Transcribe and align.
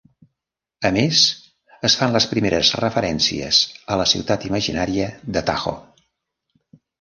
A 0.89 0.91
més 0.93 1.19
es 1.89 1.95
fan 1.99 2.15
les 2.15 2.27
primeres 2.31 2.71
referències 2.85 3.59
a 3.95 3.99
la 4.03 4.09
ciutat 4.13 4.49
imaginària 4.49 5.11
de 5.37 5.45
Tajo. 5.51 5.77